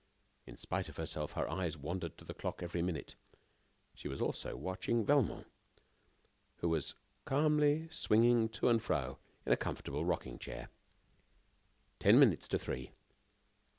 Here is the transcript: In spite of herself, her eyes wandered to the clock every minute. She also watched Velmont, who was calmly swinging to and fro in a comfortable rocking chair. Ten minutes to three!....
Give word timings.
In 0.47 0.57
spite 0.57 0.89
of 0.89 0.97
herself, 0.97 1.33
her 1.33 1.47
eyes 1.47 1.77
wandered 1.77 2.17
to 2.17 2.25
the 2.25 2.33
clock 2.33 2.63
every 2.63 2.81
minute. 2.81 3.13
She 3.93 4.09
also 4.09 4.55
watched 4.55 4.87
Velmont, 4.89 5.45
who 6.57 6.69
was 6.69 6.95
calmly 7.25 7.87
swinging 7.91 8.49
to 8.49 8.67
and 8.67 8.81
fro 8.81 9.19
in 9.45 9.53
a 9.53 9.57
comfortable 9.57 10.03
rocking 10.03 10.39
chair. 10.39 10.69
Ten 11.99 12.17
minutes 12.19 12.47
to 12.47 12.57
three!.... 12.57 12.93